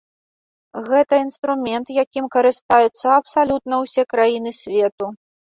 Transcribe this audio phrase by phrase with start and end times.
[0.87, 5.13] Гэта інструмент, якім карыстаюцца абсалютна ўсе краіны свету.